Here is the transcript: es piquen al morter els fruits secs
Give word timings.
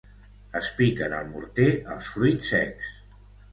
es 0.59 0.69
piquen 0.79 1.15
al 1.17 1.29
morter 1.35 1.69
els 1.99 2.11
fruits 2.17 2.53
secs 2.57 2.93